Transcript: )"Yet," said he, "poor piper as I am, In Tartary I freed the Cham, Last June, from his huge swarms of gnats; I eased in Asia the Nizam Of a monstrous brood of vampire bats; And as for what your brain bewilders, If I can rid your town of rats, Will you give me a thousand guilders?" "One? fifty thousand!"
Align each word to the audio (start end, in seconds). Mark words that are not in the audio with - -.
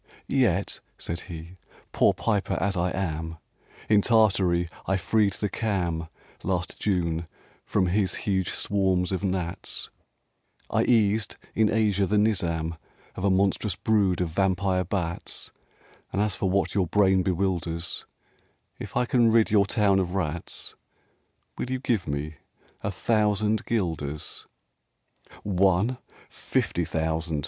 )"Yet," 0.27 0.79
said 0.97 1.19
he, 1.29 1.57
"poor 1.91 2.11
piper 2.15 2.55
as 2.55 2.75
I 2.75 2.89
am, 2.89 3.37
In 3.87 4.01
Tartary 4.01 4.67
I 4.87 4.97
freed 4.97 5.33
the 5.33 5.47
Cham, 5.47 6.07
Last 6.41 6.79
June, 6.79 7.27
from 7.67 7.85
his 7.85 8.15
huge 8.25 8.49
swarms 8.49 9.11
of 9.11 9.23
gnats; 9.23 9.91
I 10.71 10.85
eased 10.85 11.37
in 11.53 11.69
Asia 11.71 12.07
the 12.07 12.17
Nizam 12.17 12.77
Of 13.15 13.23
a 13.23 13.29
monstrous 13.29 13.75
brood 13.75 14.21
of 14.21 14.29
vampire 14.29 14.83
bats; 14.83 15.51
And 16.11 16.19
as 16.19 16.33
for 16.33 16.49
what 16.49 16.73
your 16.73 16.87
brain 16.87 17.21
bewilders, 17.21 18.07
If 18.79 18.97
I 18.97 19.05
can 19.05 19.31
rid 19.31 19.51
your 19.51 19.67
town 19.67 19.99
of 19.99 20.15
rats, 20.15 20.73
Will 21.59 21.69
you 21.69 21.77
give 21.79 22.07
me 22.07 22.37
a 22.81 22.89
thousand 22.89 23.65
guilders?" 23.65 24.47
"One? 25.43 25.99
fifty 26.27 26.85
thousand!" 26.85 27.39